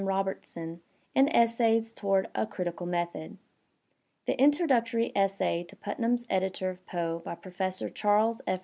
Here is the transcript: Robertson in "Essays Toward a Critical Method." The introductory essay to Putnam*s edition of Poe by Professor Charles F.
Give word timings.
Robertson 0.03 0.81
in 1.13 1.29
"Essays 1.29 1.93
Toward 1.93 2.27
a 2.33 2.47
Critical 2.47 2.87
Method." 2.87 3.37
The 4.25 4.33
introductory 4.41 5.11
essay 5.15 5.61
to 5.65 5.75
Putnam*s 5.75 6.25
edition 6.27 6.69
of 6.69 6.83
Poe 6.87 7.19
by 7.23 7.35
Professor 7.35 7.87
Charles 7.87 8.41
F. 8.47 8.59